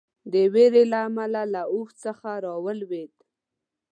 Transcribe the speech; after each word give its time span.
د 0.31 0.33
وېرې 0.53 0.83
له 0.91 0.99
امله 1.07 1.41
له 1.53 1.61
اوښ 1.73 1.89
څخه 2.03 2.29
راولېده. 2.45 3.21